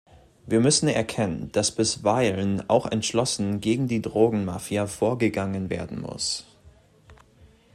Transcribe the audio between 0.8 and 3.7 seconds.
erkennen, dass bisweilen auch entschlossen